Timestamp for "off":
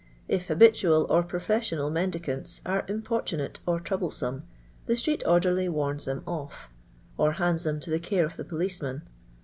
6.25-6.71